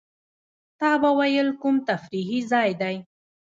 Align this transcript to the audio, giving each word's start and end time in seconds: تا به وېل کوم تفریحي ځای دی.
تا 0.79 0.91
به 1.01 1.09
وېل 1.17 1.49
کوم 1.61 1.75
تفریحي 1.89 2.39
ځای 2.51 2.71
دی. 2.81 2.95